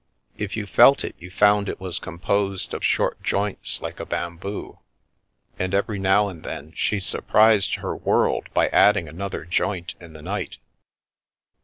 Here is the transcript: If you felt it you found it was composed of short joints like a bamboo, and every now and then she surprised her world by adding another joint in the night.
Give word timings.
If 0.35 0.57
you 0.57 0.65
felt 0.65 1.03
it 1.03 1.13
you 1.19 1.29
found 1.29 1.69
it 1.69 1.79
was 1.79 1.99
composed 1.99 2.73
of 2.73 2.83
short 2.83 3.21
joints 3.21 3.83
like 3.83 3.99
a 3.99 4.05
bamboo, 4.07 4.79
and 5.59 5.75
every 5.75 5.99
now 5.99 6.27
and 6.27 6.43
then 6.43 6.73
she 6.75 6.99
surprised 6.99 7.75
her 7.75 7.95
world 7.95 8.49
by 8.51 8.69
adding 8.69 9.07
another 9.07 9.45
joint 9.45 9.93
in 9.99 10.13
the 10.13 10.23
night. 10.23 10.57